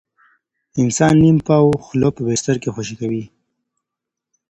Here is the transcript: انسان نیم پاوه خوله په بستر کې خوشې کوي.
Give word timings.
انسان 0.81 1.13
نیم 1.23 1.37
پاوه 1.47 1.75
خوله 1.85 2.09
په 2.15 2.21
بستر 2.27 2.55
کې 2.63 2.69
خوشې 2.75 2.95
کوي. 3.01 3.23